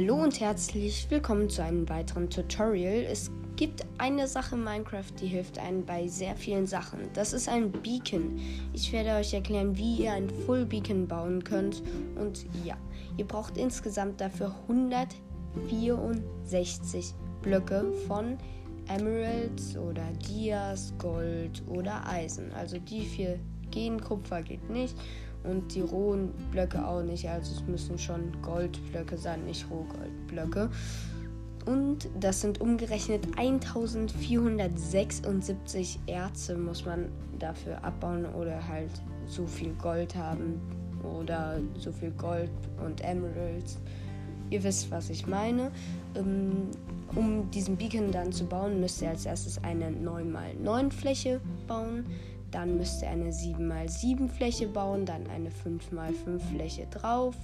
[0.00, 3.04] Hallo und herzlich willkommen zu einem weiteren Tutorial.
[3.06, 7.00] Es gibt eine Sache in Minecraft, die hilft einem bei sehr vielen Sachen.
[7.12, 8.40] Das ist ein Beacon.
[8.72, 11.82] Ich werde euch erklären, wie ihr ein Full Beacon bauen könnt.
[12.18, 12.78] Und ja,
[13.18, 17.12] ihr braucht insgesamt dafür 164
[17.42, 18.38] Blöcke von
[18.88, 22.50] Emeralds oder Dias, Gold oder Eisen.
[22.54, 23.38] Also die vier
[23.70, 24.96] gehen, Kupfer geht nicht
[25.44, 27.26] und die rohen Blöcke auch nicht.
[27.28, 30.68] Also es müssen schon Goldblöcke sein, nicht Rohgoldblöcke.
[31.66, 38.90] Und das sind umgerechnet 1476 Erze muss man dafür abbauen oder halt
[39.26, 40.58] so viel Gold haben
[41.02, 42.50] oder so viel Gold
[42.84, 43.78] und Emeralds.
[44.50, 45.70] Ihr wisst, was ich meine.
[46.16, 46.68] Ähm,
[47.14, 52.06] um diesen Beacon dann zu bauen, müsst ihr als erstes eine 9x9 Fläche bauen.
[52.50, 57.34] Dann müsst ihr eine 7x7 Fläche bauen, dann eine 5x5 Fläche drauf.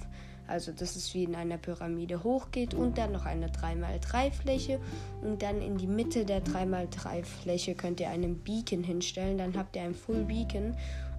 [0.47, 4.79] Also dass es wie in einer Pyramide hochgeht und dann noch eine 3x3 Fläche
[5.21, 9.37] und dann in die Mitte der 3x3 Fläche könnt ihr einen Beacon hinstellen.
[9.37, 10.73] Dann habt ihr ein Full Beacon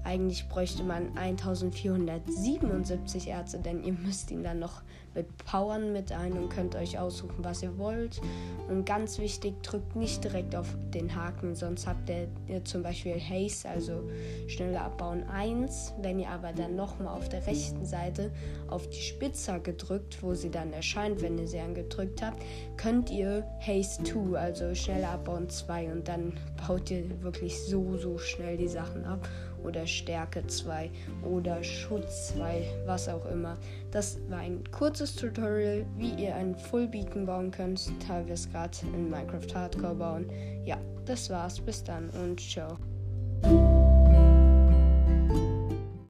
[0.08, 4.80] eigentlich bräuchte man 1477 Ärzte, denn ihr müsst ihn dann noch
[5.14, 8.22] mit Powern mit ein und könnt euch aussuchen, was ihr wollt.
[8.68, 13.20] Und ganz wichtig, drückt nicht direkt auf den Haken, sonst habt ihr, ihr zum Beispiel
[13.20, 14.08] Haste, also
[14.46, 15.92] schneller abbauen 1.
[16.00, 18.30] Wenn ihr aber dann nochmal auf der rechten Seite
[18.68, 22.42] auf die Spitze gedrückt, wo sie dann erscheint, wenn ihr sie angedrückt habt,
[22.76, 26.32] könnt ihr Haste 2, also schneller abbauen 2 und dann
[26.66, 29.28] baut ihr wirklich so, so schnell die Sachen ab
[29.64, 30.90] oder Stärke 2
[31.22, 33.56] oder Schutz 2, was auch immer.
[33.90, 38.50] Das war ein kurzes Tutorial, wie ihr einen Full Beacon bauen könnt, da wir es
[38.50, 40.30] gerade in Minecraft Hardcore bauen.
[40.64, 41.60] Ja, das war's.
[41.60, 42.78] Bis dann und ciao.